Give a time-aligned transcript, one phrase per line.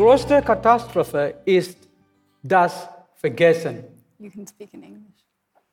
[0.00, 1.76] größte Katastrophe ist
[2.42, 3.84] das Vergessen.
[4.18, 5.12] You can speak in English.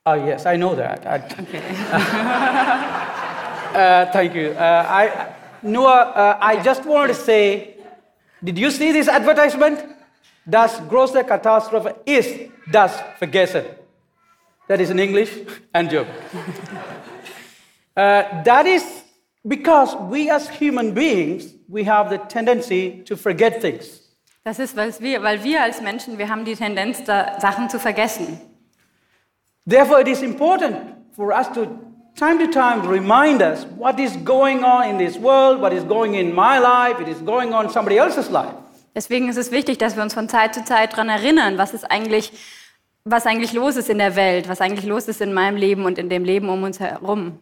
[0.05, 1.05] Oh, yes, I know that.
[1.05, 1.21] I-
[3.77, 4.51] Uh, thank you.
[4.53, 5.27] Uh, I,
[5.61, 7.75] Noah, uh, I just wanted to say,
[8.43, 9.83] did you see this advertisement?
[10.49, 13.65] Das große Katastrophe ist das Vergessen.
[14.67, 15.29] That is in English
[15.73, 16.15] and German.
[17.95, 18.83] Uh, that is
[19.47, 24.06] because we as human beings, we have the tendency to forget things.
[24.47, 27.81] Das ist, weil wir, weil wir als Menschen, wir haben die Tendenz, da Sachen zu
[27.81, 28.39] vergessen.
[29.69, 30.77] Therefore, it is important
[31.13, 31.65] for us to,
[32.15, 36.13] time to time, remind us what is going on in this world, what is going
[36.13, 38.53] in my life, it is going on somebody else's life.
[38.95, 41.83] Deswegen ist es wichtig, dass wir uns von Zeit zu Zeit daran erinnern, was ist
[41.83, 42.31] eigentlich,
[43.03, 45.97] was eigentlich los ist in der Welt, was eigentlich los ist in meinem Leben und
[45.97, 47.37] in dem Leben um uns herum.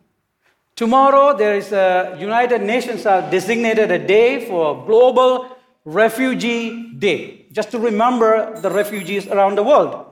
[0.75, 5.54] Tomorrow, there is a United Nations have designated a day for Global
[5.85, 10.05] Refugee Day, just to remember the refugees around the world.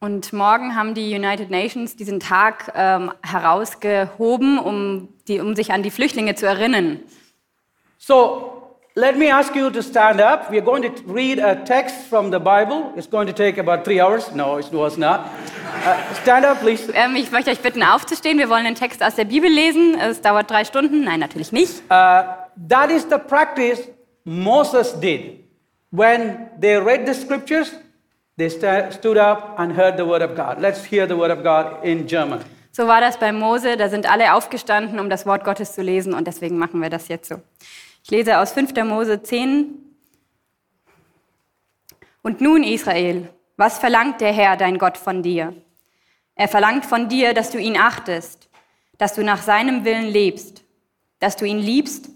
[0.00, 5.82] Und morgen haben die United Nations diesen Tag ähm, herausgehoben, um, die, um sich an
[5.82, 7.00] die Flüchtlinge zu erinnern.
[7.96, 10.50] So, let me ask you to stand up.
[10.50, 12.92] We are going to read a text from the Bible.
[12.94, 14.30] It's going to take about three hours.
[14.34, 15.20] No, it was not.
[15.86, 16.92] Uh, stand up, please.
[16.92, 18.36] Ähm, ich möchte euch bitten, aufzustehen.
[18.36, 19.98] Wir wollen den Text aus der Bibel lesen.
[19.98, 21.04] Es dauert drei Stunden.
[21.04, 21.80] Nein, natürlich nicht.
[21.88, 22.24] Uh,
[22.68, 23.88] that is the practice
[24.24, 25.44] Moses did.
[25.90, 27.72] When they read the scriptures,
[28.36, 30.60] they sta- stood up and heard the word of God.
[30.60, 32.40] Let's hear the word of God in German.
[32.72, 33.76] So war das bei Mose.
[33.76, 36.12] Da sind alle aufgestanden, um das Wort Gottes zu lesen.
[36.12, 37.36] Und deswegen machen wir das jetzt so.
[38.02, 38.74] Ich lese aus 5.
[38.84, 39.78] Mose 10.
[42.22, 45.54] Und nun, Israel, was verlangt der Herr, dein Gott, von dir?
[46.34, 48.48] Er verlangt von dir, dass du ihn achtest,
[48.98, 50.64] dass du nach seinem Willen lebst,
[51.20, 52.08] dass du ihn liebst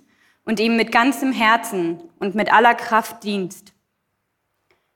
[0.48, 3.74] und ihm mit ganzem Herzen und mit aller Kraft dienst.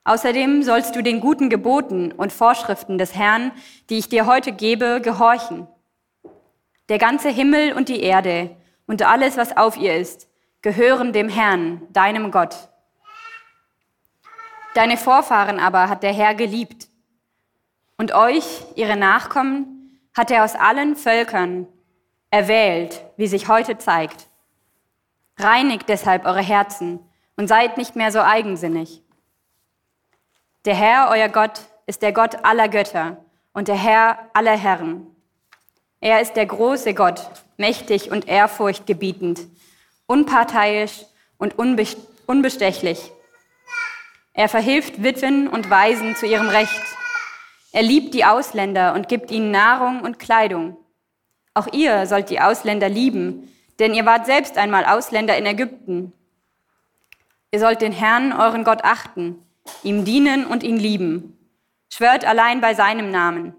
[0.03, 3.53] Außerdem sollst du den guten Geboten und Vorschriften des Herrn,
[3.91, 5.69] die ich dir heute gebe, gehorchen.
[6.89, 10.27] Der ganze Himmel und die Erde und alles, was auf ihr ist,
[10.63, 12.57] gehören dem Herrn, deinem Gott.
[14.75, 16.89] Deine Vorfahren aber hat der Herr geliebt.
[17.99, 21.69] Und euch, ihre Nachkommen, hat er aus allen Völkern
[22.31, 24.32] erwählt, wie sich heute zeigt.
[25.39, 27.01] Reinigt deshalb eure Herzen
[27.37, 29.03] und seid nicht mehr so eigensinnig.
[30.65, 33.17] Der Herr, euer Gott, ist der Gott aller Götter
[33.53, 35.07] und der Herr aller Herren.
[36.01, 39.41] Er ist der große Gott, mächtig und ehrfurchtgebietend,
[40.07, 41.05] unparteiisch
[41.39, 43.13] und unbest- unbestechlich.
[44.33, 46.83] Er verhilft Witwen und Waisen zu ihrem Recht.
[47.73, 50.77] Er liebt die Ausländer und gibt ihnen Nahrung und Kleidung.
[51.55, 56.13] Auch ihr sollt die Ausländer lieben, denn ihr wart selbst einmal Ausländer in Ägypten.
[57.51, 59.45] Ihr sollt den Herrn, euren Gott, achten,
[59.83, 61.37] ihm dienen und ihn lieben.
[61.89, 63.57] Schwört allein bei seinem Namen.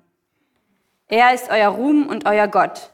[1.10, 2.94] Er ist euer Ruhm und euer Gott,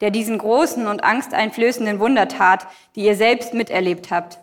[0.00, 4.38] der diesen großen und angsteinflößenden Wunder tat, die ihr selbst miterlebt habt.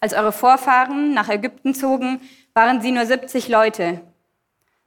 [0.00, 2.22] Als eure Vorfahren nach Ägypten zogen,
[2.54, 4.00] waren sie nur 70 Leute.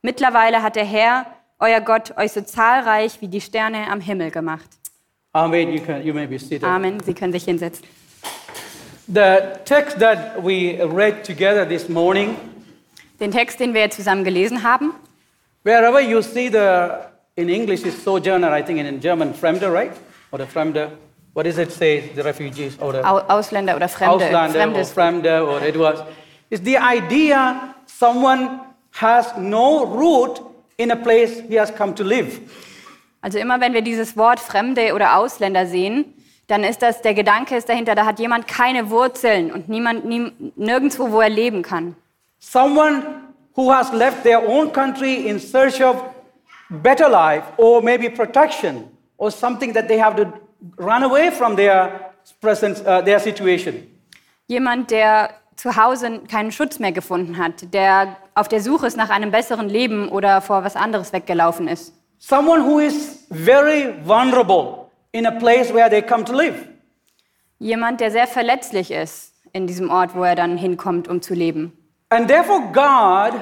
[0.02, 1.28] Mittlerweile hat der Herr,
[1.60, 4.70] euer Gott, euch so zahlreich wie die Sterne am Himmel gemacht.
[5.36, 5.74] Amen.
[5.74, 6.64] You, can, you may be seated.
[6.64, 7.00] Amen.
[7.02, 7.84] Sie können sich hinsetzen.
[9.08, 12.38] The text that we read together this morning,
[13.20, 14.94] Den Text, den wir zusammen gelesen haben,
[15.64, 19.92] wherever you see the, in English, is sojourner, I think, and in German, Fremder, right?
[20.32, 20.90] Or the Fremder.
[21.34, 22.78] What does it say, the refugees?
[22.80, 24.92] Or the Au- Ausländer oder Fremde, Auslander or Fremdes.
[24.94, 26.00] Fremder, or it was.
[26.50, 30.40] It's the idea someone has no root
[30.78, 32.40] in a place he has come to live.
[33.26, 36.14] Also immer wenn wir dieses Wort Fremde oder Ausländer sehen,
[36.46, 40.32] dann ist das, der Gedanke ist dahinter, da hat jemand keine Wurzeln und niemand, nie,
[40.56, 41.96] nirgendwo, wo er leben kann.
[42.38, 43.02] Someone
[43.56, 46.04] who has left their own country in search of
[46.70, 48.84] better life or maybe protection
[49.18, 50.32] or something that they have to
[50.78, 53.74] run away from their present, uh, their situation.
[54.46, 59.10] Jemand, der zu Hause keinen Schutz mehr gefunden hat, der auf der Suche ist nach
[59.10, 61.92] einem besseren Leben oder vor was anderes weggelaufen ist.
[62.20, 66.68] Someone who is very vulnerable in a place where they come to live.
[67.60, 71.72] Jemand, der sehr verletzlich ist in diesem Ort, wo er dann hinkommt, um zu leben.
[72.10, 73.34] And therefore, God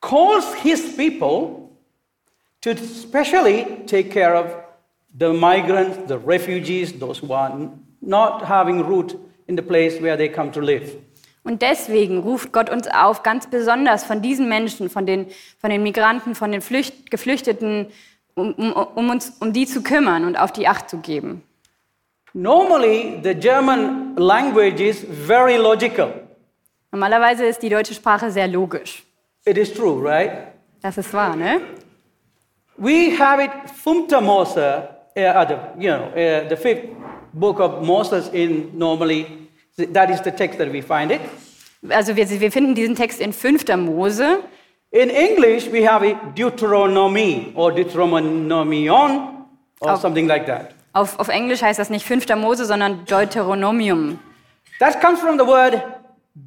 [0.00, 1.70] calls his people
[2.62, 4.46] to especially take care of
[5.18, 7.70] the migrants, the refugees, those who are
[8.00, 9.16] not having root
[9.46, 10.96] in the place where they come to live.
[11.44, 15.26] Und deswegen ruft Gott uns auf, ganz besonders von diesen Menschen, von den,
[15.58, 17.88] von den Migranten, von den Flücht, Geflüchteten,
[18.34, 21.42] um, um, um uns um die zu kümmern und auf die Acht zu geben.
[22.34, 26.12] Normally, the German language is very logical.
[26.90, 29.02] Normalerweise ist die deutsche Sprache sehr logisch.
[29.44, 30.48] It is true, right?
[30.80, 31.60] Das ist wahr, ne?
[32.76, 33.50] We have it
[33.82, 36.88] Fumta Mose, uh, the, you know, uh, the fifth
[37.32, 39.41] book of Moses in normally,
[39.76, 41.20] that is the text that we find it.
[41.90, 43.64] Also wir, wir finden diesen Text in 5.
[43.76, 44.38] Mose.
[44.90, 46.04] In English, we have
[46.34, 49.46] Deuteronomy or Deuteronomion
[49.80, 49.96] or Oh.
[49.96, 50.74] something like that.
[50.92, 52.26] Auf, auf Englisch heißt das nicht 5.
[52.36, 54.18] Mose, sondern Deuteronomium.
[54.78, 55.82] That comes from the word,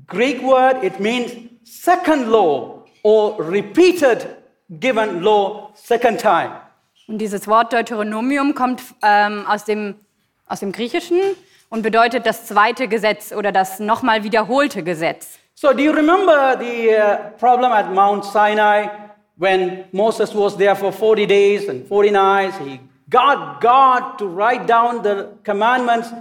[0.07, 1.31] Greek word, it means
[1.63, 4.27] second law or repeated
[4.79, 6.51] given law second time.
[7.07, 9.95] Und dieses Wort Deuteronomium kommt ähm, aus, dem,
[10.47, 11.19] aus dem Griechischen
[11.75, 15.37] und bedeutet das zweite Gesetz oder das nochmal wiederholte Gesetz.
[15.55, 18.87] So, do you remember the uh, problem at Mount Sinai
[19.35, 22.57] when Moses was there for 40 days and 40 nights?
[22.59, 22.79] He
[23.09, 26.13] got God to write down the commandments.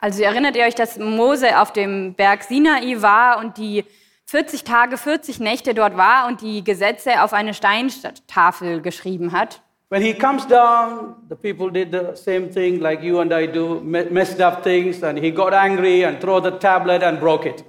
[0.00, 3.84] Also erinnert ihr euch, dass Mose auf dem Berg Sinai war und die
[4.24, 9.60] 40 Tage, 40 Nächte dort war und die Gesetze auf eine Steintafel geschrieben hat?
[9.88, 13.80] When he comes down, the people did the same thing like you and I do,
[13.80, 17.64] me- messed up things, and he got angry and threw the tablet and broke it.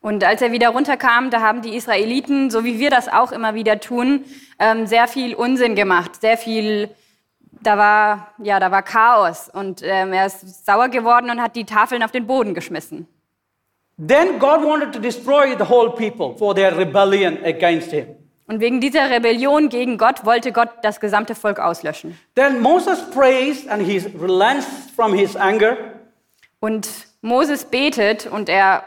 [0.00, 3.54] Und als er wieder runterkam, da haben die Israeliten, so wie wir das auch immer
[3.54, 4.24] wieder tun,
[4.58, 6.88] ähm, sehr viel Unsinn gemacht, sehr viel,
[7.62, 11.66] da war, ja, da war Chaos und ähm, er ist sauer geworden und hat die
[11.66, 13.06] Tafeln auf den Boden geschmissen.
[13.98, 18.06] Then God wanted to destroy the whole people for their rebellion against him.
[18.50, 22.18] Und wegen dieser Rebellion gegen Gott wollte Gott das gesamte Volk auslöschen.
[22.34, 24.66] Then Moses prays and he relents
[24.96, 25.76] from his anger.
[26.58, 26.88] Und
[27.22, 28.82] Moses betet und er,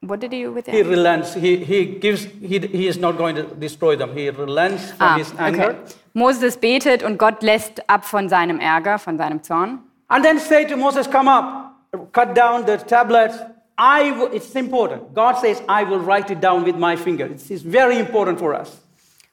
[0.00, 0.88] what did he do with He it?
[0.88, 1.34] relents.
[1.34, 4.10] He, he gives, he, he is not going to destroy them.
[4.12, 5.68] He relents from Ah, his anger.
[5.68, 5.76] okay.
[6.12, 9.78] Moses betet und Gott lässt ab von seinem Ärger, von seinem Zorn.
[10.08, 11.72] And then say to Moses, come up,
[12.12, 13.36] cut down the tablets.
[13.78, 15.14] I will, it's important.
[15.14, 17.26] God says, I will write it down with my finger.
[17.26, 18.76] It's, it's very important for us.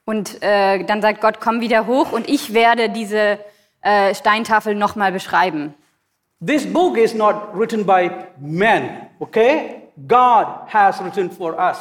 [0.05, 3.39] Und äh, dann sagt Gott, komm wieder hoch und ich werde diese
[3.81, 5.73] äh, Steintafel nochmal beschreiben.
[6.45, 9.81] This book is not written by men, okay?
[10.07, 11.77] God has written for us.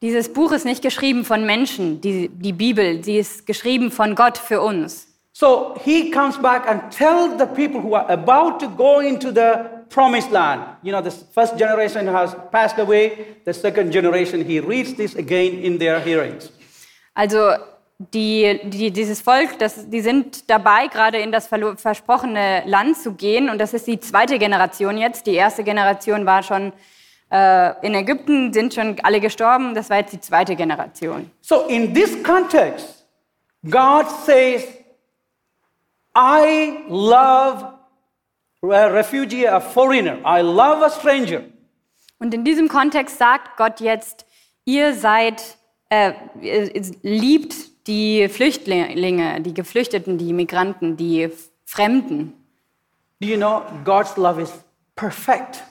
[0.00, 4.38] Dieses Buch ist nicht geschrieben von Menschen, die, die Bibel, sie ist geschrieben von Gott
[4.38, 5.06] für uns.
[5.32, 9.82] So he comes back and tells the people who are about to go into the
[9.88, 10.62] promised land.
[10.82, 13.38] You know, the first generation has passed away.
[13.44, 16.50] The second generation, he reads this again in their hearings.
[17.14, 17.56] Also
[18.12, 23.48] die, die, dieses Volk, das, die sind dabei, gerade in das versprochene Land zu gehen.
[23.48, 25.26] Und das ist die zweite Generation jetzt.
[25.26, 26.72] Die erste Generation war schon
[27.30, 29.74] äh, in Ägypten, sind schon alle gestorben.
[29.74, 31.30] Das war jetzt die zweite Generation.
[31.40, 33.06] So in this context,
[33.70, 34.64] God says,
[36.14, 37.64] I love
[38.62, 40.20] a refugee, a foreigner.
[40.24, 41.44] I love a stranger.
[42.18, 44.26] Und in diesem Kontext sagt Gott jetzt,
[44.64, 45.56] ihr seid,
[45.88, 46.12] äh,
[47.02, 47.54] liebt
[47.86, 51.30] die Flüchtlinge, die Geflüchteten, die Migranten, die
[51.64, 52.34] Fremden.
[53.20, 54.52] Do you know God's love is
[54.94, 55.62] perfect?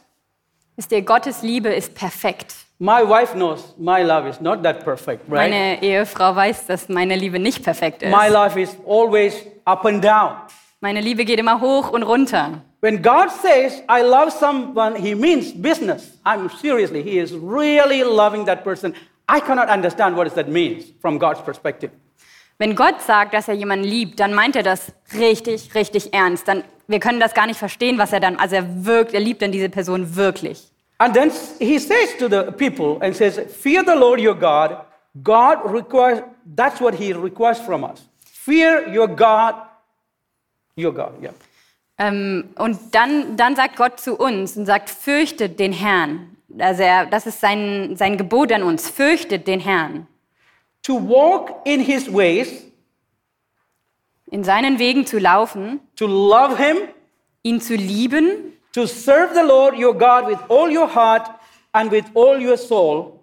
[0.76, 2.56] Wisst ihr, Gottes Liebe ist perfekt.
[2.84, 5.52] My wife knows my love is not that perfect, right?
[5.52, 8.10] Meine Ehefrau weiß, dass meine Liebe nicht perfekt ist.
[8.10, 9.36] My life is always
[9.66, 10.38] up and down.
[10.80, 12.64] Meine Liebe geht immer hoch und runter.
[12.80, 16.18] When God says, I love someone, he means business.
[16.26, 18.96] I'm seriously, he is really loving that person.
[19.30, 21.92] I cannot understand what that means from God's perspective.
[22.58, 26.48] Wenn Gott sagt, dass er jemanden liebt, dann meint er das richtig, richtig ernst.
[26.48, 29.44] Dann, wir können das gar nicht verstehen, was er dann, also er wirkt, er liebt
[29.44, 30.72] dann diese Person wirklich.
[31.02, 34.86] And then he says to the people and says, Fear the Lord your God.
[35.24, 38.04] God requires, that's what he requires from us.
[38.24, 39.56] Fear your God,
[40.76, 41.32] your God, yeah.
[41.98, 46.38] Ähm, und dann, dann sagt Gott zu uns und sagt, fürchtet den Herrn.
[46.60, 50.06] Also er, das ist sein, sein Gebot an uns, fürchtet den Herrn.
[50.84, 52.64] To walk in his ways,
[54.30, 56.78] In seinen Wegen zu laufen, to love him,
[57.42, 61.28] ihn zu lieben, to serve the Lord your God with all your heart
[61.74, 63.20] and with all your soul,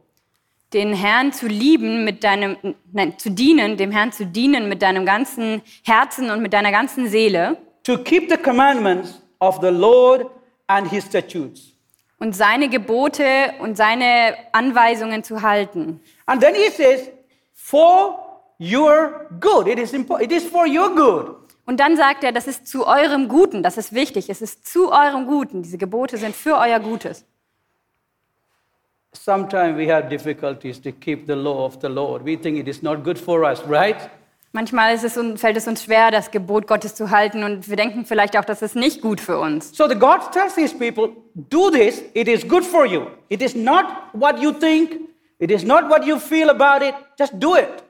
[0.72, 2.56] den Herrn zu lieben, mit deinem,
[2.92, 7.08] nein, zu dienen, dem Herrn zu dienen mit deinem ganzen Herzen und mit deiner ganzen
[7.08, 10.26] Seele to keep the commandments of the Lord
[10.66, 11.72] and his statutes.
[12.18, 16.00] und seine Gebote und seine Anweisungen zu halten.
[16.26, 17.08] And then he says,
[17.54, 19.68] for your good.
[19.68, 21.36] It is, it is for your good.
[21.68, 24.90] Und dann sagt er, das ist zu eurem Guten, das ist wichtig, es ist zu
[24.90, 25.62] eurem Guten.
[25.62, 27.26] Diese Gebote sind für euer Gutes.
[29.12, 32.24] Sometimes we have difficulties to keep the law of the Lord.
[32.24, 33.96] We think it is not good for us, right?
[34.52, 35.02] Manchmal es,
[35.36, 38.62] fällt es uns schwer, das Gebot Gottes zu halten und wir denken vielleicht auch, das
[38.62, 39.76] ist nicht gut für uns.
[39.76, 43.08] So the God tells his people, do this, it is good for you.
[43.28, 43.84] It is not
[44.14, 44.92] what you think,
[45.38, 47.84] it is not what you feel about it, just do it.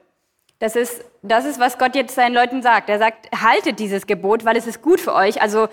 [0.59, 2.89] Das ist, das ist, was Gott jetzt seinen Leuten sagt.
[2.89, 5.41] Er sagt, haltet dieses Gebot, weil es ist gut für euch.
[5.41, 5.69] Also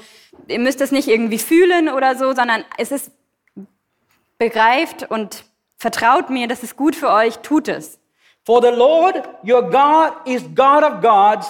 [0.47, 3.11] ihr müsst es nicht irgendwie fühlen oder so, sondern es ist
[4.39, 5.45] begreift und
[5.77, 7.99] vertraut mir, das ist gut für euch, tut es.
[8.45, 11.49] For the Lord your God is God of gods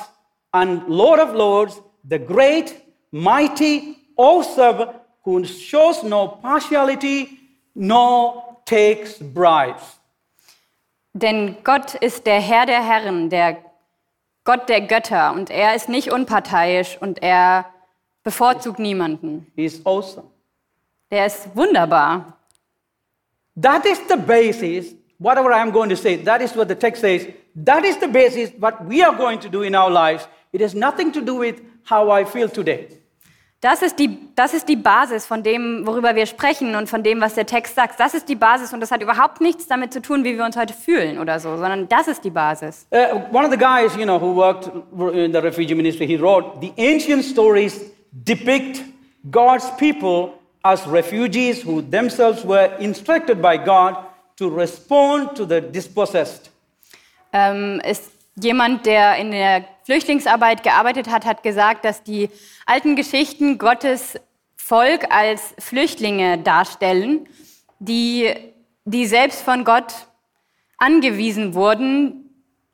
[0.52, 2.74] and Lord of lords, the great,
[3.10, 4.88] mighty, awesome,
[5.24, 7.38] who shows no partiality,
[7.74, 9.82] nor takes bribes.
[11.16, 13.56] Denn Gott ist der Herr der Herren, der
[14.44, 17.64] Gott der Götter und er ist nicht unparteiisch und er
[18.22, 19.50] bevorzugt niemanden.
[19.56, 20.26] He is awesome.
[21.10, 22.36] Der ist wunderbar.
[23.58, 27.26] That is the basis, whatever I'm going to say, that is what the text says.
[27.54, 30.28] That is the basis what we are going to do in our lives.
[30.52, 32.88] It has nothing to do with how I feel today.
[33.66, 37.20] Das ist, die, das ist die Basis von dem, worüber wir sprechen und von dem,
[37.20, 37.98] was der Text sagt.
[37.98, 40.56] Das ist die Basis und das hat überhaupt nichts damit zu tun, wie wir uns
[40.56, 42.86] heute fühlen oder so, sondern das ist die Basis.
[42.92, 44.70] Uh, one of the guys, you know, who worked
[45.12, 47.80] in the refugee ministry, he wrote, the ancient stories
[48.12, 48.84] depict
[49.32, 53.96] God's people as refugees who themselves were instructed by God
[54.36, 56.52] to respond to the dispossessed.
[57.32, 62.28] Ähm, ist jemand, der in der Flüchtlingsarbeit gearbeitet hat, hat gesagt, dass die
[62.66, 64.18] alten Geschichten Gottes
[64.56, 67.28] Volk als Flüchtlinge darstellen,
[67.78, 68.34] die,
[68.84, 69.94] die selbst von Gott
[70.76, 72.30] angewiesen wurden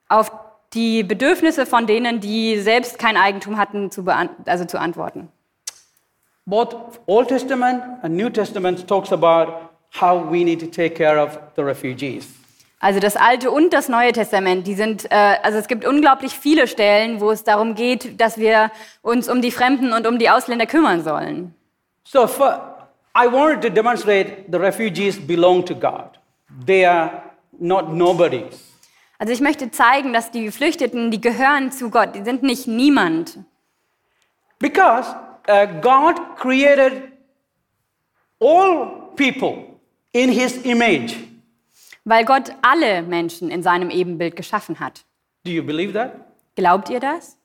[0.09, 0.33] auf
[0.73, 4.07] die Bedürfnisse von denen, die selbst kein Eigentum hatten, zu,
[4.47, 5.29] also zu antworten.
[6.47, 9.69] Both Old Testament and New Testament talks about
[10.01, 12.42] how we need to take care of the refugees.
[12.83, 16.67] Also das Alte und das Neue Testament, die sind, äh, also es gibt unglaublich viele
[16.67, 18.73] Stellen, wo es darum geht, dass wir
[19.03, 21.55] uns um die Fremden und um die Ausländer kümmern sollen.
[22.03, 26.19] So for, I wanted to demonstrate the refugees belong to God.
[26.67, 27.23] They are
[27.53, 28.61] not nobodies.
[29.17, 33.39] Also ich möchte zeigen, dass die Geflüchteten, die gehören zu Gott, die sind nicht niemand.
[34.59, 35.09] Because
[35.49, 37.13] uh, God created
[38.41, 39.79] all people
[40.13, 41.15] in his image.
[42.05, 45.05] Weil Gott alle Menschen in seinem Ebenbild geschaffen hat.
[45.45, 46.13] Do you believe that?
[46.57, 47.37] Glaubt ihr das?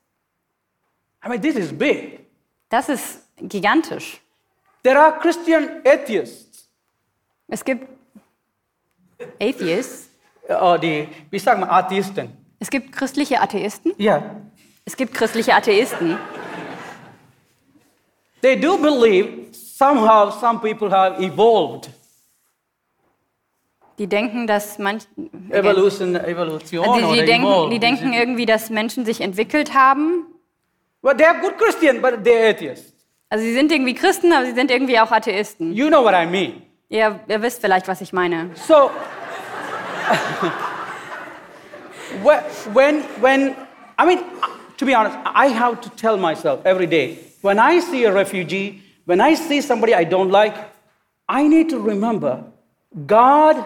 [1.26, 2.26] I mean, this is big.
[2.70, 4.20] Das ist gigantisch.
[4.84, 6.70] There are Christian atheists,
[7.48, 7.88] Es gibt
[9.42, 10.10] Atheists,
[10.50, 12.30] uh, die, wie sagen wir, Atheisten.
[12.60, 14.36] es gibt christliche Atheisten, Yeah.
[14.86, 16.18] es gibt christliche Atheisten,
[18.42, 21.90] They do believe somehow some people have evolved.
[24.00, 25.04] Die denken, dass manch,
[25.50, 27.74] Evolution, Evolution, also or die, denken, evolved.
[27.74, 30.26] die denken irgendwie, dass Menschen sich entwickelt haben.
[31.02, 32.94] But they are good Christian, but they're atheists.
[33.30, 35.74] Also sie sind irgendwie Christen, aber sie sind irgendwie auch Atheisten.
[35.74, 36.62] You know what I mean.
[36.90, 38.52] Ihr, ihr wisst vielleicht, was ich meine.
[38.56, 38.90] So,
[42.24, 43.56] whe- when, when,
[44.00, 44.20] I mean,
[44.78, 48.82] to be honest, I have to tell myself every day when I see a refugee,
[49.06, 50.56] when I see somebody I don't like,
[51.28, 52.44] I need to remember
[53.06, 53.58] God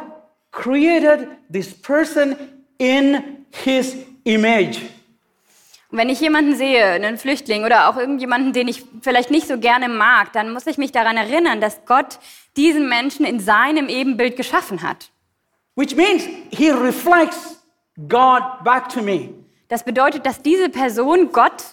[0.52, 2.36] created this person
[2.78, 4.80] in his image.
[5.92, 9.58] Und wenn ich jemanden sehe, einen Flüchtling oder auch irgendjemanden, den ich vielleicht nicht so
[9.58, 12.20] gerne mag, dann muss ich mich daran erinnern, dass Gott
[12.56, 15.10] diesen Menschen in seinem Ebenbild geschaffen hat.
[15.76, 17.62] Which means he reflects
[18.08, 19.30] God back to me.
[19.68, 21.64] Das bedeutet, dass diese Person Gott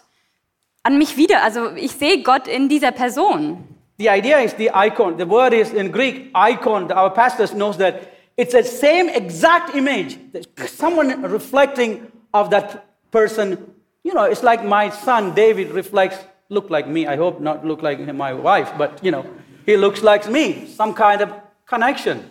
[0.82, 3.64] an mich wieder, also ich sehe Gott in dieser Person.
[3.99, 5.18] The idea is the icon.
[5.18, 6.90] The word is in Greek, icon.
[6.92, 10.18] Our pastors knows that it's the same exact image.
[10.66, 13.59] Someone reflecting of that person.
[14.04, 16.18] You know, it's like my son David reflects,
[16.49, 17.07] look like me.
[17.07, 19.26] I hope not look like my wife, but you know,
[19.66, 20.66] he looks like me.
[20.66, 21.30] Some kind of
[21.66, 22.25] connection.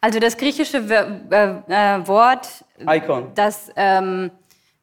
[0.00, 2.46] Also das griechische äh, äh, Wort,
[2.86, 3.32] Icon.
[3.34, 4.30] das, ähm,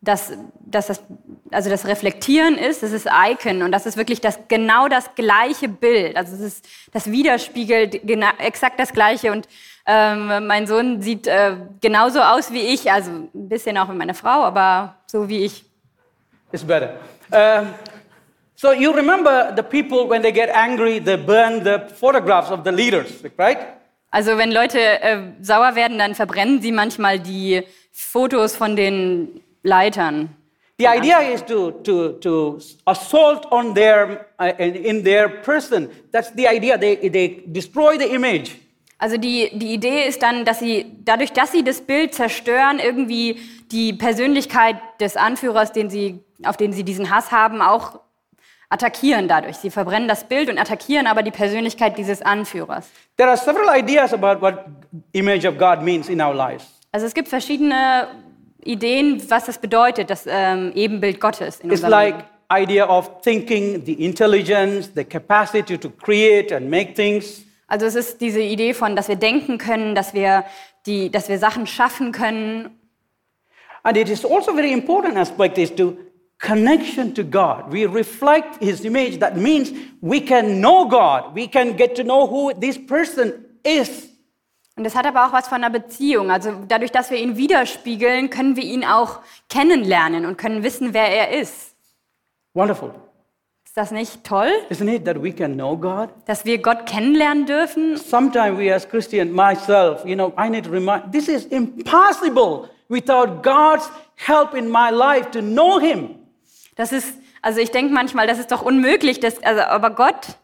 [0.02, 1.04] das, das, das,
[1.52, 5.70] also das Reflektieren ist, das ist Icon und das ist wirklich das, genau das gleiche
[5.70, 6.18] Bild.
[6.18, 9.48] Also es ist, das widerspiegelt genau, exakt das Gleiche und
[9.86, 14.14] ähm, mein Sohn sieht äh, genauso aus wie ich, also ein bisschen auch wie meine
[14.14, 15.66] Frau, aber so wie ich.
[16.52, 16.96] It's better.
[17.32, 17.74] Um,
[18.56, 22.72] so you remember the people when they get angry, they burn the photographs of the
[22.72, 23.58] leaders, right?
[24.12, 30.36] Also wenn Leute äh, sauer werden, dann verbrennen sie manchmal die Fotos von den Leitern.
[30.78, 35.90] The idea is to, to, to assault on their, uh, in, in their person.
[36.12, 36.78] That's the idea.
[36.78, 38.58] They, they destroy the image.
[39.02, 43.40] Also die, die Idee ist dann, dass sie dadurch, dass sie das Bild zerstören, irgendwie
[43.72, 48.00] die Persönlichkeit des Anführers, den sie, auf den sie diesen Hass haben, auch
[48.70, 49.58] attackieren dadurch.
[49.58, 52.90] Sie verbrennen das Bild und attackieren aber die Persönlichkeit dieses Anführers.
[53.18, 54.66] There are several ideas about what
[55.14, 56.68] image of God means in our lives.
[56.92, 58.08] Also es gibt verschiedene
[58.64, 62.16] Ideen, was das bedeutet, das ähm, Ebenbild Gottes in It's unserem like
[62.52, 62.64] Leben.
[62.64, 67.46] idea of thinking, the intelligence, the capacity to create and make things.
[67.72, 70.44] Also es ist diese Idee von, dass wir denken können, dass wir,
[70.86, 72.78] die, dass wir Sachen schaffen können.
[73.84, 75.96] And it is also very important aspect is to
[76.38, 77.72] connection to God.
[77.72, 79.20] We reflect his image.
[79.20, 81.34] That means we can know God.
[81.34, 84.10] We can get to know who this person is.
[84.76, 86.30] Und das hat aber auch was von einer Beziehung.
[86.30, 91.08] Also dadurch, dass wir ihn widerspiegeln, können wir ihn auch kennenlernen und können wissen, wer
[91.08, 91.74] er ist.
[92.54, 92.94] Wonderful.
[93.72, 96.10] Ist das nicht toll, Isn't it that we can know God?
[96.26, 97.96] dass wir Gott kennenlernen dürfen?
[97.96, 103.42] Sometimes we as Christian, myself, you know, I need to remind this is impossible without
[103.42, 106.16] God's help in my life to know him.
[106.76, 109.22] Das ist, also ich denke manchmal, das ist doch unmöglich.
[109.22, 110.36] Dass, also, aber Gott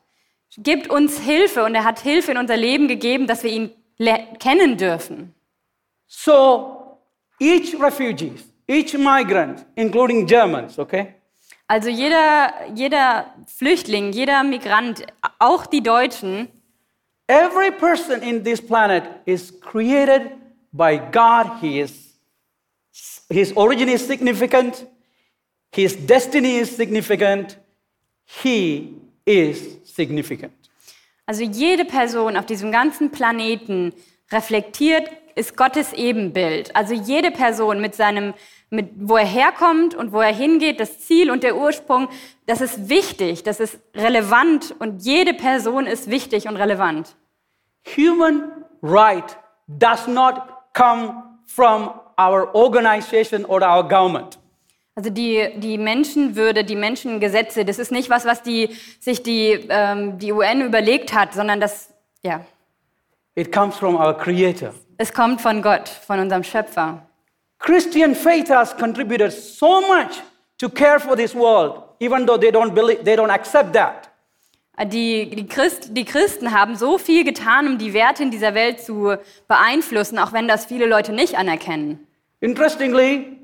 [0.58, 3.72] gibt uns Hilfe und er hat Hilfe in unser Leben gegeben, dass wir ihn
[4.40, 5.34] kennen dürfen.
[6.08, 6.98] So
[7.42, 11.16] each refugees, each migrant, including Germans, okay?
[11.68, 15.06] Also jeder, jeder Flüchtling, jeder Migrant,
[15.40, 16.50] auch die Deutschen,
[17.30, 20.32] Every person in this planet is created
[20.72, 21.60] by God.
[21.60, 22.18] He is,
[23.30, 24.88] his origin is significant.
[25.74, 27.58] His destiny is significant.
[28.24, 28.96] He
[29.26, 30.54] is significant.
[31.28, 33.94] also jede Person auf diesem ganzen Planeten
[34.32, 36.76] reflektiert, ist Gottes Ebenbild.
[36.76, 38.34] Also jede Person mit seinem,
[38.70, 42.10] mit, wo er herkommt und wo er hingeht, das Ziel und der Ursprung,
[42.46, 47.16] das ist wichtig, das ist relevant und jede Person ist wichtig und relevant.
[47.96, 48.44] Human
[48.82, 50.42] right does not
[50.74, 54.38] come from our organization or our government.
[54.96, 60.18] Also die, die Menschenwürde, die Menschengesetze, das ist nicht was, was die, sich die, ähm,
[60.18, 62.42] die UN überlegt hat, sondern das, ja,
[63.36, 64.74] It comes from our Creator.
[64.98, 67.07] es kommt von Gott, von unserem Schöpfer.
[67.60, 70.22] Christian faith has contributed so much
[70.60, 74.10] to care for this world, even though they don't believe, they don't accept that.
[74.80, 78.80] Die, die, Christ, die Christen haben so viel getan, um die Werte in dieser Welt
[78.80, 79.16] zu
[79.48, 82.06] beeinflussen, auch wenn das viele Leute nicht anerkennen.
[82.42, 83.40] Interestingly,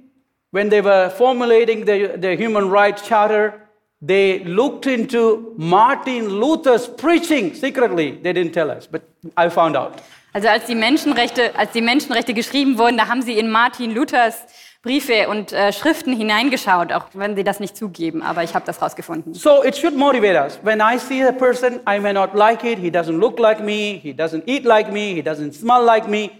[0.51, 3.53] when they were formulating the, the human rights charter,
[3.99, 8.19] they looked into Martin Luther's preaching secretly.
[8.21, 9.01] They didn't tell us, but
[9.35, 10.03] I found out.
[10.33, 14.45] Also als die Menschenrechte, als die Menschenrechte geschrieben wurden, da haben sie in Martin Luthers
[14.81, 18.21] Briefe und äh, Schriften hineingeschaut, auch wenn sie das nicht zugeben.
[18.21, 19.33] Aber ich habe das rausgefunden.
[19.33, 20.59] So it should motivate us.
[20.61, 23.99] When I see a person, I may not like it, he doesn't look like me,
[24.01, 26.31] he doesn't eat like me, he doesn't smell like me,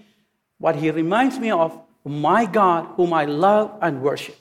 [0.60, 1.71] but he reminds me of
[2.03, 4.36] my God whom I love and worship.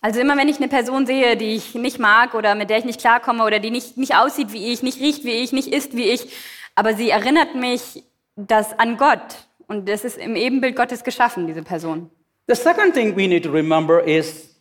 [0.00, 2.84] Also immer wenn ich eine Person sehe, die ich nicht mag oder mit der ich
[2.84, 5.94] nicht klarkomme oder die nicht, nicht aussieht wie ich, nicht riecht wie ich, nicht isst
[5.96, 6.32] wie ich,
[6.74, 8.04] aber sie erinnert mich
[8.36, 9.46] das an Gott.
[9.66, 12.10] Und das ist im Ebenbild Gottes geschaffen, diese Person.
[12.46, 14.54] The second thing we need to remember is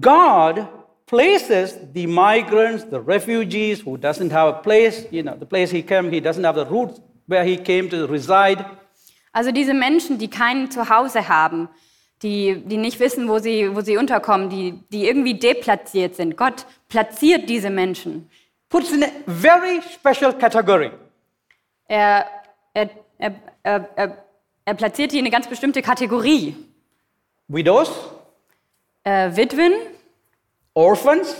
[0.00, 0.66] God
[1.06, 5.82] places the migrants, the refugees who doesn't have a place, you know, the place he
[5.82, 8.64] came, he doesn't have the roots where he came to reside.
[9.32, 11.68] Also diese Menschen, die kein Zuhause haben,
[12.22, 16.36] die, die nicht wissen, wo sie, wo sie unterkommen, die, die irgendwie deplatziert sind.
[16.36, 18.30] Gott platziert diese Menschen.
[18.70, 20.92] Puts in a very special category.
[21.88, 22.24] Er,
[22.74, 23.32] er, er,
[23.62, 24.16] er, er,
[24.64, 26.56] er platziert die in eine ganz bestimmte Kategorie.
[27.48, 27.90] Widows,
[29.04, 29.72] Äh, Witwen,
[30.74, 31.34] orphans,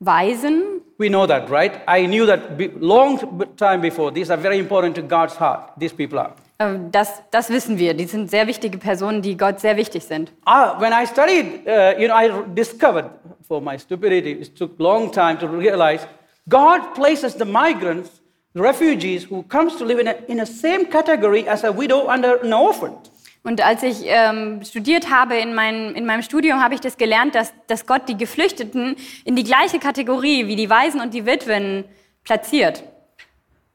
[0.00, 0.62] Waisen.
[0.98, 1.72] we know that, right?
[1.88, 3.18] I knew that be- long
[3.56, 4.12] time before.
[4.12, 5.72] These are very important to God's heart.
[5.78, 6.32] These people are.
[6.58, 7.94] Äh, Das, das wissen wir.
[7.94, 10.30] Die sind sehr wichtige Personen, die Gott sehr wichtig sind.
[10.44, 13.10] Ah, when I studied, uh, you know, I discovered
[13.46, 16.06] for my stupidity, it took long time to realize
[16.48, 18.20] God places the migrants,
[18.54, 22.24] refugees who comes to live in a, in a same category as a widow and
[22.24, 22.92] an orphan.
[23.42, 27.34] Und als ich ähm, studiert habe in, mein, in meinem Studium, habe ich das gelernt,
[27.34, 31.84] dass, dass Gott die Geflüchteten in die gleiche Kategorie wie die Waisen und die Witwen
[32.24, 32.82] platziert.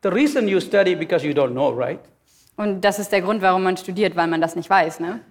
[0.01, 1.99] The reason you study because you don't know, right?
[2.55, 5.01] Und das ist der Grund, warum man studiert, weil man das nicht weiß.
[5.01, 5.21] Ne?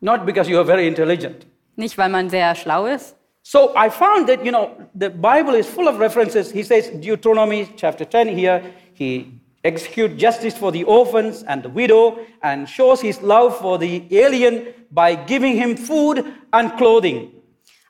[0.00, 1.46] Not because you are very intelligent.
[1.76, 3.14] Nicht, weil man sehr schlau ist.
[3.42, 6.52] So I found that, you know, the Bible is full of references.
[6.52, 8.62] He says, Deuteronomy chapter 10 here,
[8.94, 14.04] he execute justice for the orphans and the widow and shows his love for the
[14.10, 17.30] alien by giving him food and clothing.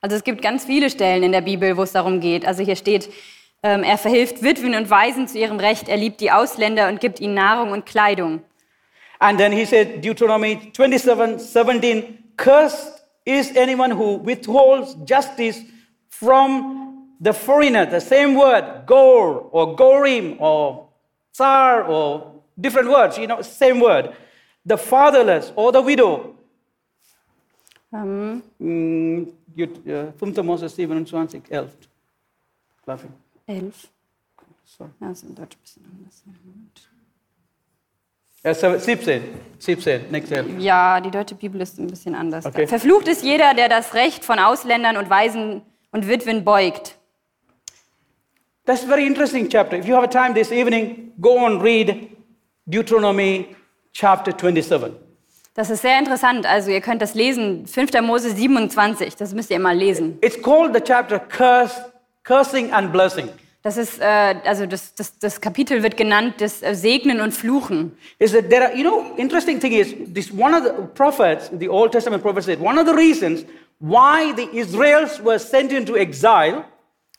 [0.03, 2.47] Also es gibt ganz viele Stellen in der Bibel, wo es darum geht.
[2.47, 3.11] Also hier steht,
[3.63, 7.21] ähm, er verhilft Witwen und Waisen zu ihrem Recht, er liebt die Ausländer und gibt
[7.21, 8.43] ihnen Nahrung und Kleidung.
[9.19, 15.61] And then he said, Deuteronomy 27 17, cursed is anyone who withholds justice
[16.09, 17.87] from the foreigner.
[17.87, 20.89] The same word, gore or gorim or
[21.33, 24.15] tsar or different words, you know, same word.
[24.65, 26.37] The fatherless or the widow.
[27.93, 30.79] Um, mm, you, uh, Moses,
[32.87, 33.13] Laughing.
[33.49, 33.87] Elf.
[34.65, 34.91] So.
[38.43, 39.23] Ja, 17.
[39.59, 40.45] 17, nächste.
[40.59, 42.47] Ja, die deutsche Bibel ist ein bisschen anders.
[42.47, 42.67] Okay.
[42.67, 45.61] Verflucht ist jeder, der das Recht von Ausländern und Waisen
[45.93, 46.97] und Witwen beugt.
[48.65, 49.77] That's a very interesting chapter.
[49.77, 52.09] If you have time this evening, go and read
[52.67, 53.55] Deuteronomy
[53.93, 54.93] chapter 27.
[55.55, 56.47] Das ist sehr interessant.
[56.47, 58.01] Also ihr könnt das lesen, 5.
[58.01, 59.17] Mose 27.
[59.17, 60.19] Das müsst ihr mal lesen.
[60.23, 63.29] It's called the chapter Curse, Cursing and Blessing.
[63.63, 64.05] Das ist, äh,
[64.45, 67.97] also das, das, das Kapitel wird genannt, das äh, Segnen und Fluchen.
[68.19, 71.69] Is that there are, you know, interesting thing is this one of the prophets, the
[71.69, 73.45] Old Testament prophet said, one of the reasons
[73.79, 76.65] why the Israels were sent into exile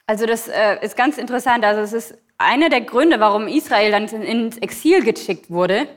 [0.07, 1.63] Also das äh, ist ganz interessant.
[1.63, 5.87] Also es ist einer der Gründe, warum Israel dann ins Exil geschickt wurde.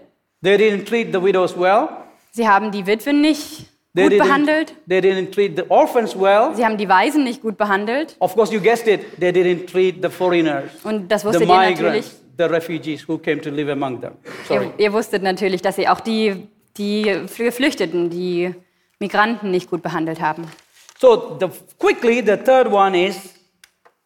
[0.42, 1.88] They didn't treat the widows well.
[2.30, 4.74] Sie haben die Witwen nicht They gut didn't, behandelt.
[4.88, 6.52] they didn't treat the orphans well.
[6.54, 8.16] Sie haben die Waisen nicht gut behandelt.
[8.18, 11.54] Of course, you guessed it, they didn't treat the foreigners, Und das the wusstet ihr
[11.56, 12.06] natürlich.
[12.36, 14.14] the refugees who came to live among them.
[14.48, 14.66] Sorry.
[14.78, 18.52] Ihr, ihr wusstet natürlich, dass sie auch die, die Geflüchteten, die
[18.98, 20.44] Migranten nicht gut behandelt haben.
[20.98, 21.46] So, the,
[21.78, 23.34] quickly, the third one is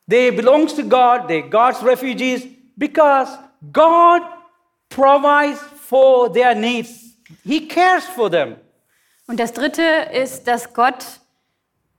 [0.07, 2.47] they belongs to God, they God's refugees
[2.77, 3.31] because
[3.73, 4.21] God
[4.91, 7.17] provides for their needs.
[7.45, 8.57] He cares for them.
[9.29, 9.83] Und das Dritte
[10.15, 11.05] ist, dass Gott,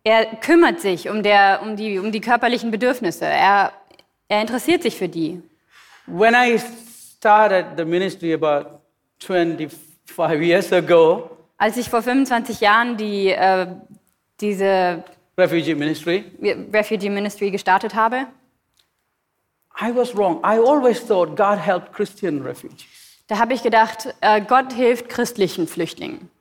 [0.03, 3.25] er kümmert sich um, der, um, die, um die körperlichen Bedürfnisse.
[3.25, 3.71] Er,
[4.27, 5.39] er interessiert sich für die.
[6.07, 6.59] When I
[7.17, 8.79] started the ministry about
[9.19, 13.67] 25 years ago, Als ich vor 25 Jahren die, äh,
[14.41, 15.03] diese
[15.37, 16.23] refugee ministry,
[16.73, 18.25] Refugee Ministry gestartet habe,
[19.79, 20.37] I was wrong.
[20.39, 22.87] I always thought God helped Christian refugees.
[23.27, 26.31] da habe ich gedacht, äh, Gott hilft christlichen Flüchtlingen.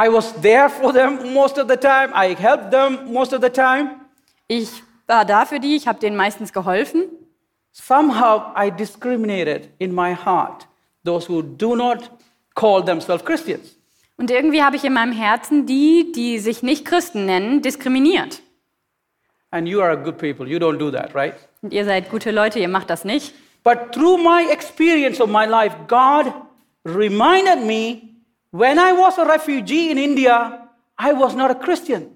[0.00, 2.12] I was there for them most of the time.
[2.14, 3.96] I helped them most of the time.
[4.46, 4.70] Ich
[5.08, 7.04] war da für die, ich habe denen meistens geholfen.
[7.72, 10.66] Somehow I discriminated in my heart
[11.04, 12.10] those who do not
[12.54, 13.76] call themselves Christians.
[14.16, 18.40] Und irgendwie habe ich in meinem Herzen die, die sich nicht Christen nennen, diskriminiert.
[19.50, 20.46] And you are good people.
[20.46, 21.34] You don't do that, right?
[21.62, 23.34] Und ihr seid gute Leute, ihr macht das nicht.
[23.64, 26.32] But through my experience of my life, God
[26.84, 28.08] reminded me
[28.50, 32.14] when I was a refugee in India, I was not a Christian.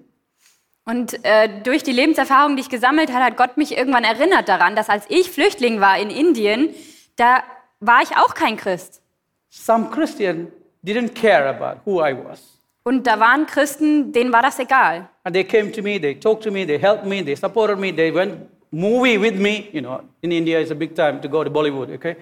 [0.85, 4.75] Und äh, durch die Lebenserfahrung, die ich gesammelt habe, hat Gott mich irgendwann erinnert daran,
[4.75, 6.75] dass als ich Flüchtling war in Indien,
[7.15, 7.41] da
[7.79, 9.01] war ich auch kein Christ.
[9.49, 10.51] Some Christian
[10.85, 12.59] didn't care about who I was.
[12.83, 15.07] Und da waren Christen, denen war das egal.
[15.23, 17.93] And they came to me, they talked to me, they helped me, they supported me,
[17.93, 19.69] they went movie with me.
[19.71, 22.17] You know, in India it's a big time to go to Bollywood, okay?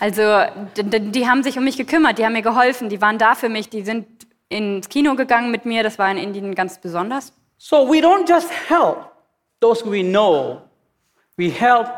[0.00, 0.22] Also
[0.76, 3.34] d- d- die haben sich um mich gekümmert, die haben mir geholfen, die waren da
[3.34, 4.06] für mich, die sind
[4.48, 7.32] ins Kino gegangen mit mir, das war in Indien ganz besonders.
[7.58, 9.10] So we don't just help
[9.60, 10.62] those we know,
[11.36, 11.88] we help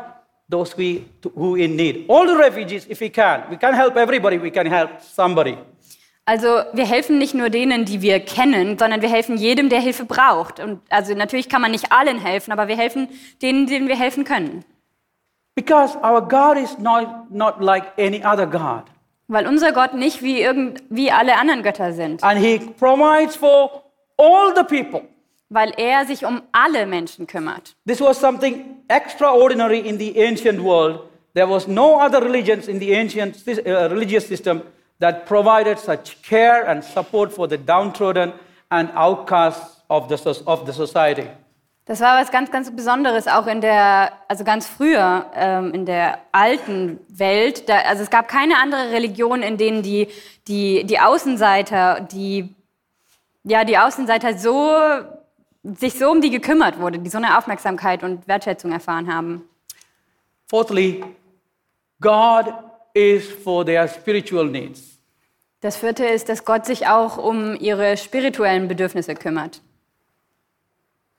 [0.49, 1.03] those we,
[1.35, 2.09] who in need.
[2.09, 3.43] All the refugees, if we can.
[3.49, 5.57] We can't help everybody, we can help somebody.
[6.25, 10.05] Also wir helfen nicht nur denen, die wir kennen, sondern wir helfen jedem, der Hilfe
[10.05, 10.59] braucht.
[10.59, 13.07] Und also natürlich kann man nicht allen helfen, aber wir helfen
[13.41, 14.63] denen, denen wir helfen können.
[15.55, 18.83] Because our God is not, not like any other God.
[19.27, 22.23] Weil unser Gott nicht wie, irgend, wie alle anderen Götter sind.
[22.23, 23.83] And He provides for
[24.17, 25.03] all the people.
[25.49, 27.75] Weil er sich um alle Menschen kümmert.
[27.85, 31.01] This was something extraordinary in the ancient world.
[31.33, 34.63] There was no other religions in the ancient uh, religious system
[34.99, 38.33] that provided such care and support for the downtrodden
[38.69, 41.27] and outcasts of the, of the society.
[41.85, 46.19] Das war was ganz, ganz Besonderes, auch in der, also ganz früher, ähm, in der
[46.31, 47.67] alten Welt.
[47.67, 50.07] Da, also es gab keine andere Religion, in denen die,
[50.47, 52.53] die, die Außenseiter, die,
[53.43, 54.77] ja, die Außenseiter so,
[55.63, 59.43] sich so um die gekümmert wurde, die so eine Aufmerksamkeit und Wertschätzung erfahren haben.
[60.47, 61.03] Fourthly,
[61.99, 62.53] God
[62.93, 64.99] is for their spiritual needs.
[65.61, 69.61] Das vierte ist, dass Gott sich auch um ihre spirituellen Bedürfnisse kümmert.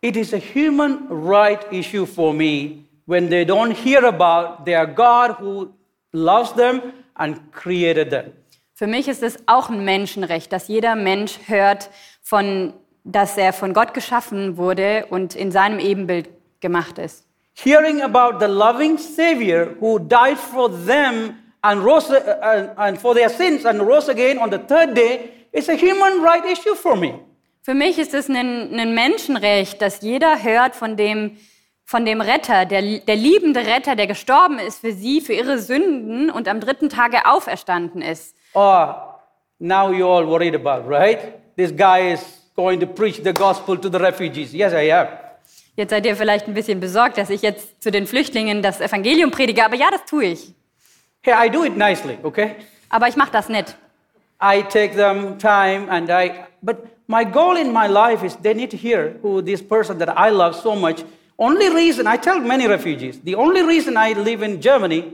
[0.02, 5.36] It is a human right issue for me when they don't hear about their God
[5.38, 5.72] who
[6.12, 8.32] loves them and created them.
[8.74, 11.88] Für mich ist es auch ein Menschenrecht, dass jeder Mensch hört,
[12.20, 12.72] von,
[13.04, 16.28] dass er von Gott geschaffen wurde und in seinem Ebenbild
[16.60, 17.24] gemacht ist.
[17.54, 23.14] Hearing about the loving Savior who died for them and rose uh, and, and for
[23.14, 26.96] their sins and rose again on the third day is a human right issue for
[26.96, 27.20] me.
[27.64, 31.36] Für mich ist es ein, ein Menschenrecht, dass jeder hört von dem,
[31.84, 36.28] von dem Retter, der, der liebende Retter, der gestorben ist für sie, für ihre Sünden
[36.28, 38.34] und am dritten Tage auferstanden ist.
[38.54, 38.88] Oh,
[39.60, 41.34] now you're all worried about, right?
[41.56, 42.20] This guy is
[42.56, 44.52] going to preach the gospel to the refugees.
[44.52, 45.06] Yes, I am.
[45.76, 49.30] Jetzt seid ihr vielleicht ein bisschen besorgt, dass ich jetzt zu den Flüchtlingen das Evangelium
[49.30, 50.52] predige, aber ja, das tue ich.
[51.22, 52.56] Hey, I do it nicely, okay?
[52.88, 53.76] Aber ich mache das nicht.
[54.42, 58.70] I take them time and I, but my goal in my life is they need
[58.72, 61.04] to hear who this person that I love so much.
[61.38, 65.04] Only reason, I tell many refugees, the only reason I live in Germany,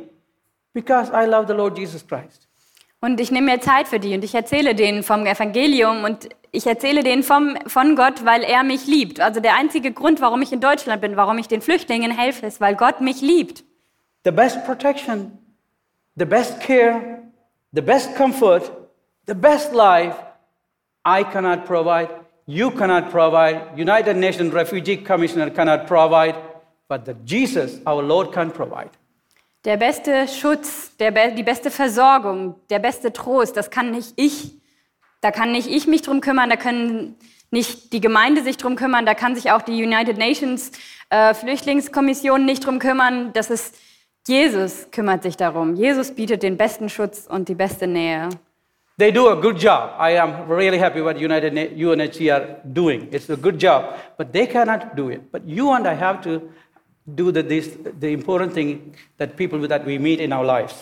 [0.74, 2.46] because I love the Lord Jesus Christ.
[3.00, 6.66] Und ich nehme mir Zeit für die und ich erzähle denen vom Evangelium und ich
[6.66, 9.20] erzähle denen vom, von Gott, weil er mich liebt.
[9.20, 12.60] Also der einzige Grund, warum ich in Deutschland bin, warum ich den Flüchtlingen helfe, ist,
[12.60, 13.62] weil Gott mich liebt.
[14.24, 15.38] The best protection,
[16.16, 17.22] the best care,
[17.72, 18.62] the best comfort,
[19.28, 20.16] the best life
[21.04, 22.08] I cannot provide,
[22.46, 26.34] you cannot provide, United Nations Refugee Commissioner cannot provide,
[26.88, 28.90] but that Jesus, our Lord, can provide.
[29.64, 34.54] Der beste Schutz, der be die beste Versorgung, der beste Trost, das kann nicht ich.
[35.20, 37.16] Da kann nicht ich mich drum kümmern, da können
[37.50, 40.70] nicht die Gemeinde sich drum kümmern, da kann sich auch die United Nations
[41.10, 43.32] äh, Flüchtlingskommission nicht drum kümmern.
[43.32, 43.74] Das ist
[44.26, 45.74] Jesus kümmert sich darum.
[45.74, 48.28] Jesus bietet den besten Schutz und die beste Nähe.
[48.98, 49.94] They do a good job.
[49.96, 53.08] I am really happy what United UNHCR doing.
[53.12, 55.30] It's a good job, but they cannot do it.
[55.30, 56.42] But you and I have to
[57.14, 60.74] do the, this, the important thing that people that we meet in our lives.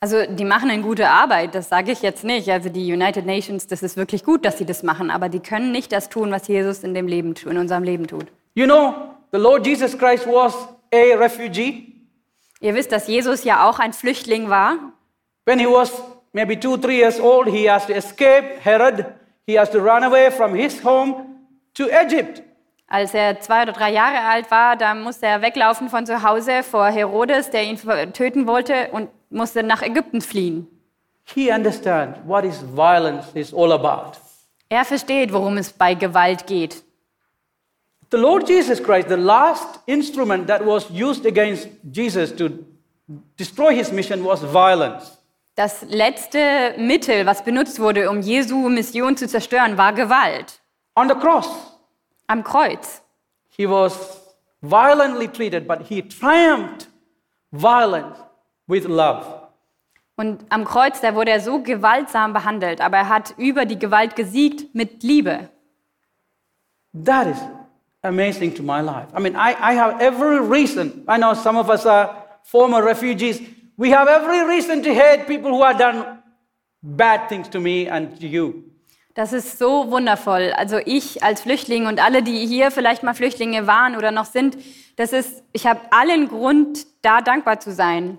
[0.00, 2.48] Also die machen eine gute Arbeit, das sage ich jetzt nicht.
[2.48, 5.72] Also die United Nations, das ist wirklich gut, dass sie das machen, aber die können
[5.72, 8.26] nicht das tun, was Jesus in dem Leben in unserem Leben tut.
[8.54, 8.94] You know,
[9.32, 10.54] the Lord Jesus Christ was
[10.94, 11.96] a refugee.
[12.60, 14.76] Ihr wisst, dass Jesus ja auch ein Flüchtling war.
[15.46, 15.92] When he was
[16.32, 19.06] maybe two, three years old, he has to escape Herod.
[19.46, 21.26] He has to run away from his home
[21.74, 22.42] to Egypt.
[22.86, 26.64] Als er zwei oder drei Jahre alt war, da musste er weglaufen von zu Hause
[26.64, 27.78] vor Herodes, der ihn
[28.12, 30.66] töten wollte, und musste nach Ägypten fliehen.
[31.24, 34.18] He understands what is violence is all about.
[34.68, 36.82] Er versteht, worum es bei Gewalt geht.
[38.10, 42.48] The Lord Jesus Christ, the last instrument that was used against Jesus to
[43.36, 45.19] destroy his mission was violence.
[45.60, 50.58] Das letzte Mittel, was benutzt wurde, um Jesu Mission zu zerstören, war Gewalt.
[50.96, 51.50] On the cross,
[52.28, 53.02] Am Kreuz.
[53.50, 53.92] he was
[54.62, 56.88] violently treated, but he triumphed
[57.52, 58.16] violence
[58.68, 59.26] with love.
[60.16, 64.16] Und am Kreuz, da wurde er so gewaltsam behandelt, aber er hat über die Gewalt
[64.16, 65.50] gesiegt mit Liebe.
[67.04, 67.36] That is
[68.00, 69.08] amazing to my life.
[69.14, 71.04] I mean, I, I have every reason.
[71.06, 73.42] I know some of us are former refugees.
[73.80, 76.18] We have every reason to hate people who have done
[76.82, 78.64] bad things to me and to you.
[79.14, 80.52] Das ist so wundervoll.
[80.54, 84.58] Also ich als Flüchtling und alle, die hier vielleicht mal Flüchtlinge waren oder noch sind,
[84.96, 88.18] das ist, ich habe allen Grund, da dankbar zu sein.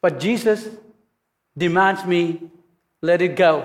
[0.00, 0.70] But Jesus
[1.54, 2.38] demands me
[3.02, 3.64] let it go,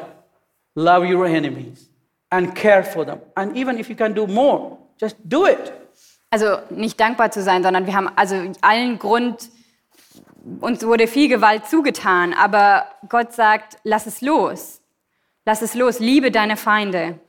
[0.75, 1.89] love your enemies,
[2.29, 3.21] and care for them.
[3.35, 5.71] And even if you can do more, just do it.
[6.29, 9.49] Also nicht dankbar zu sein, sondern wir haben also allen Grund,
[10.61, 14.81] uns wurde viel Gewalt zugetan, aber Gott sagt, lass es los.
[15.45, 17.19] Lass es los, liebe deine Feinde.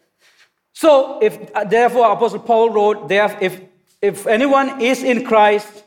[0.72, 3.60] So, if uh, therefore Apostle Paul wrote, if,
[4.02, 5.84] if anyone is in Christ,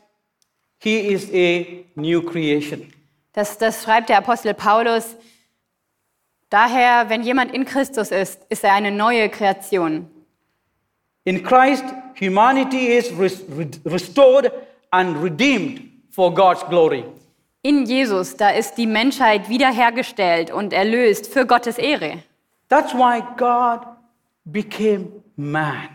[0.80, 2.92] he is a new creation.
[3.34, 5.16] Das, das schreibt der Apostel Paulus.
[6.50, 10.10] Daher, wenn jemand in Christus ist, ist er eine neue Kreation.
[11.26, 11.84] In Christ,
[12.20, 14.52] humanity is res- re- restored
[14.90, 17.06] and redeemed for God's glory.
[17.62, 22.24] In Jesus, da ist die Menschheit wiederhergestellt und erlöst für Gottes Ehre.
[22.70, 23.82] That's why God
[24.46, 25.90] became man.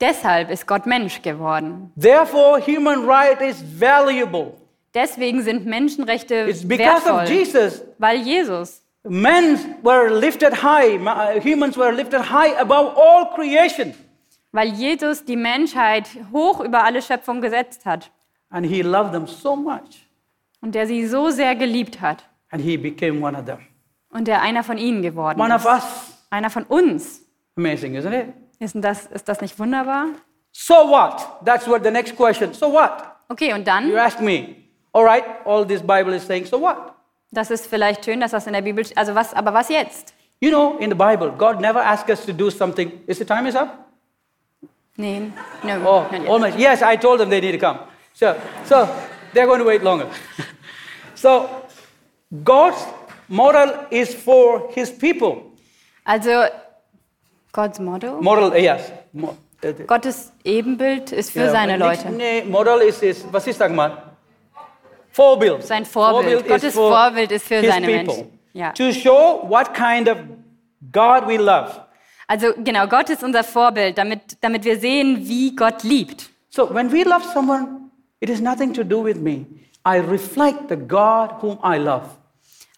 [0.00, 1.92] Deshalb ist Gott Mensch geworden.
[2.00, 4.54] Therefore, human right is valuable.
[4.94, 7.82] Deswegen sind Menschenrechte It's because of wertvoll, Jesus.
[7.98, 8.82] weil Jesus.
[9.02, 13.94] Men were lifted high, uh, humans were lifted high above all creation.
[14.52, 18.10] Weil Jesus die Menschheit hoch über alle Schöpfung gesetzt hat
[18.50, 20.09] And he loved them so much.
[20.62, 23.58] Und der sie so sehr geliebt hat And he became one of them.
[24.12, 25.66] und der einer von ihnen geworden One of ist.
[25.70, 25.84] us.
[26.30, 27.22] Einer von uns.
[27.56, 28.26] Amazing, isn't it?
[28.58, 30.06] Ist, das, ist das nicht wunderbar?
[30.52, 31.26] So what?
[31.44, 32.52] That's what the next question.
[32.52, 33.04] So what?
[33.28, 34.56] Okay, und You dann, ask me.
[34.92, 36.76] All right, all this Bible is saying, so what?
[37.32, 38.98] das ist vielleicht schön, dass das in der Bibel steht.
[38.98, 40.14] Also was, aber was jetzt?
[40.40, 42.90] You know, in the Bible, God never asks us to do something.
[43.06, 43.68] Is the time is up?
[44.96, 45.30] Nee,
[45.62, 46.58] no, Oh, almost.
[46.58, 47.78] Yes, I told them they need to come.
[48.14, 48.88] So, so
[49.32, 50.08] they're going to wait longer.
[51.14, 51.48] so,
[52.44, 52.84] God's
[53.28, 55.52] model is for his people.
[56.04, 56.48] Also
[57.52, 58.20] God's Motto.
[58.20, 58.92] Model, yes.
[59.12, 62.10] Mo- äh, Gottes Ebenbild ist für ja, seine Leute.
[62.10, 64.02] Nee, Model ist, ist was ist sag mal?
[65.12, 65.62] Vorbild.
[65.64, 66.42] Sein Vorbild.
[66.42, 68.14] is Gottes Vorbild ist für seine people.
[68.14, 68.38] Menschen.
[68.52, 68.72] Ja.
[68.72, 70.18] To show what kind of
[70.92, 71.70] God we love.
[72.26, 76.30] Also genau, Gott ist unser Vorbild, damit, damit wir sehen, wie Gott liebt.
[76.48, 77.89] So when we love someone,
[78.20, 79.46] it is nothing to do with me.
[79.84, 82.06] I reflect the God whom I love.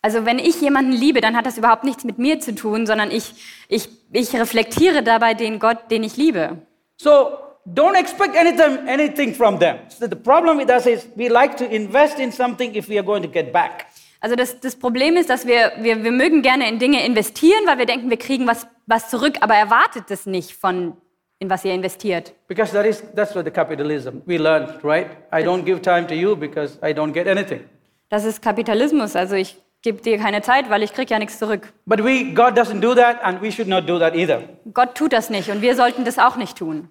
[0.02, 3.11] Also wenn ich jemanden liebe, dann hat das überhaupt nichts mit mir zu tun, sondern
[3.11, 3.35] ich,
[3.68, 6.59] ich, ich reflektiere dabei den Gott, den ich liebe.
[6.96, 9.78] So don't expect anything, anything from them.
[9.88, 13.05] So the problem with us is we like to invest in something if we are
[13.05, 13.87] going to get back.
[14.20, 17.78] Also das, das Problem ist, dass wir, wir, wir mögen gerne in Dinge investieren, weil
[17.78, 20.96] wir denken, wir kriegen was, was zurück, aber erwartet es nicht von,
[21.42, 22.33] in was ihr investiert.
[22.48, 25.09] Because that is that's what the capitalism we learned, right?
[25.33, 27.64] I don't give time to you because I don't get anything.
[28.09, 31.72] Das ist Kapitalismus, also ich gebe dir keine Zeit, weil ich kriege ja nichts zurück.
[31.85, 34.42] But we God doesn't do that and we should not do that either.
[34.72, 36.88] Gott tut das nicht und wir sollten das auch nicht tun.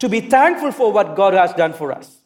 [0.00, 2.22] To be thankful for what God has done for us.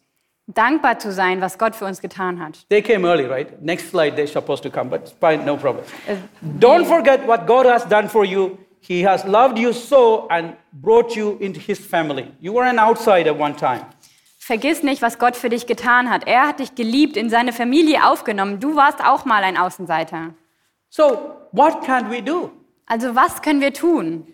[0.49, 2.67] Dankbar zu sein, was Gott für uns getan hat.
[2.71, 3.63] They came early, right?
[3.63, 5.85] Next slide they're supposed to come, but fine, no problem.
[6.09, 6.17] Äh,
[6.59, 8.59] Don't forget what God has done for you.
[8.81, 12.33] He has loved you so and brought you into his family.
[12.41, 13.85] You were an outsider one time.
[14.39, 16.27] Vergiss nicht, was Gott für dich getan hat.
[16.27, 18.59] Er hat dich geliebt, in seine Familie aufgenommen.
[18.59, 20.35] Du warst auch mal ein Außenseiter.
[20.89, 22.51] So, what can we do?
[22.87, 24.27] Also was können wir tun?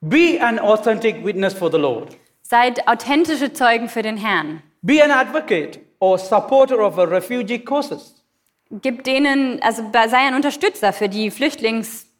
[0.00, 2.16] Be an authentic witness for the Lord.
[2.42, 4.62] Seid authentische Zeugen für den Herrn.
[4.82, 8.22] Be an advocate or supporter of a refugee causes.
[8.70, 11.30] Gib denen, also sei ein Unterstützer für die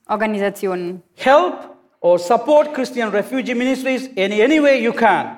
[0.08, 1.02] Flüchtlingsorganisationen.
[1.16, 1.54] Help
[2.00, 5.36] or support Christian refugee ministries in any way you can.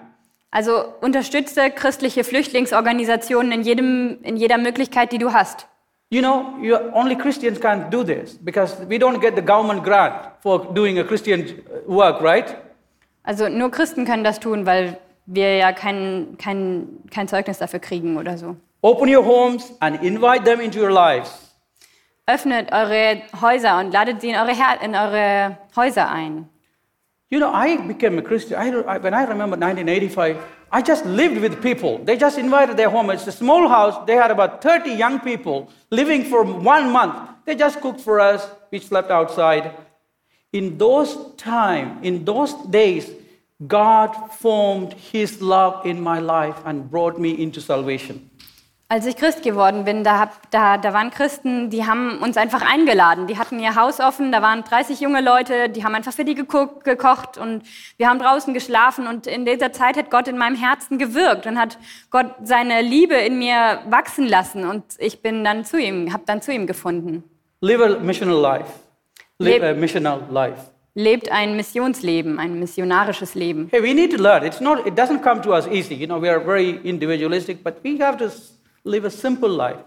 [0.52, 5.66] Also unterstütze christliche Flüchtlingsorganisationen in, jedem, in jeder Möglichkeit, die du hast.
[6.12, 10.14] You know, you only Christians can't do this because we don't get the government grant
[10.40, 12.56] for doing a Christian uh, work, right?
[13.22, 18.16] Also nur Christen können das tun, weil wir ja kein, kein, kein Zeugnis dafür kriegen
[18.16, 18.56] oder so.
[18.82, 21.49] Open your homes and invite them into your lives.
[22.32, 26.48] Öffnet eure Häuser und ladet sie in eure, Her in eure Häuser ein.
[27.28, 28.58] You know, I became a Christian.
[28.58, 30.36] I, I, when I remember 1985,
[30.72, 31.98] I just lived with people.
[32.04, 33.10] They just invited their home.
[33.10, 34.04] It's a small house.
[34.06, 37.14] They had about 30 young people living for one month.
[37.44, 38.48] They just cooked for us.
[38.70, 39.72] We slept outside.
[40.52, 43.10] In those time, in those days,
[43.66, 48.29] God formed His love in my life and brought me into salvation.
[48.92, 52.60] Als ich Christ geworden bin, da, hab, da, da waren Christen, die haben uns einfach
[52.60, 53.28] eingeladen.
[53.28, 56.34] Die hatten ihr Haus offen, da waren 30 junge Leute, die haben einfach für die
[56.34, 57.62] geguckt, gekocht und
[57.98, 59.06] wir haben draußen geschlafen.
[59.06, 61.78] Und in dieser Zeit hat Gott in meinem Herzen gewirkt und hat
[62.10, 64.68] Gott seine Liebe in mir wachsen lassen.
[64.68, 67.22] Und ich bin dann zu ihm, habe dann zu ihm gefunden.
[67.60, 68.72] Live a missional life.
[69.38, 70.62] Live a missional life.
[70.96, 73.68] Lebt ein Missionsleben, ein missionarisches Leben.
[73.70, 74.44] Hey, we need to learn.
[74.44, 75.94] It's not, it doesn't come to us easy.
[75.94, 78.28] You know, we are very individualistic, but we have to
[78.84, 79.78] live a simple life.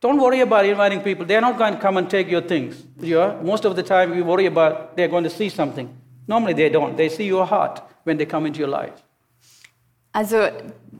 [0.00, 1.24] Don't worry about inviting people.
[1.24, 2.84] They're not going to come and take your things.
[3.00, 5.88] You are, most of the time, we worry about they're going to see something.
[6.28, 6.96] Normally, they don't.
[6.96, 8.92] They see your heart when they come into your life.
[10.12, 10.48] Also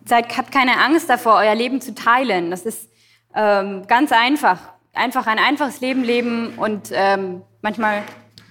[0.05, 2.51] seid, habt keine Angst davor, euer Leben zu teilen.
[2.51, 2.91] Das ist
[3.35, 4.59] ähm, ganz einfach.
[4.93, 8.03] Einfach ein einfaches Leben leben und ähm, manchmal,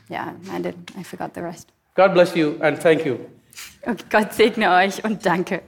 [0.09, 1.69] ja, I, did, I forgot the rest.
[1.95, 3.17] God bless you and thank you.
[3.83, 5.61] Okay, Gott segne euch und danke.